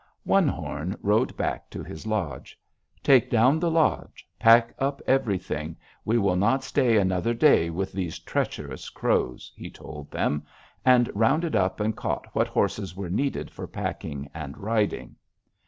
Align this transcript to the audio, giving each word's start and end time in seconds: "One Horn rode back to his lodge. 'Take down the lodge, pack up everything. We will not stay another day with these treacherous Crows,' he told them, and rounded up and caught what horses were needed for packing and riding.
"One 0.23 0.47
Horn 0.47 0.97
rode 1.03 1.37
back 1.37 1.69
to 1.69 1.83
his 1.83 2.07
lodge. 2.07 2.59
'Take 3.03 3.29
down 3.29 3.59
the 3.59 3.69
lodge, 3.69 4.27
pack 4.39 4.73
up 4.79 4.99
everything. 5.05 5.77
We 6.05 6.17
will 6.17 6.35
not 6.35 6.63
stay 6.63 6.97
another 6.97 7.35
day 7.35 7.69
with 7.69 7.91
these 7.91 8.17
treacherous 8.17 8.89
Crows,' 8.89 9.53
he 9.55 9.69
told 9.69 10.09
them, 10.09 10.43
and 10.83 11.11
rounded 11.13 11.55
up 11.55 11.79
and 11.79 11.95
caught 11.95 12.25
what 12.33 12.47
horses 12.47 12.95
were 12.95 13.11
needed 13.11 13.51
for 13.51 13.67
packing 13.67 14.27
and 14.33 14.57
riding. 14.57 15.17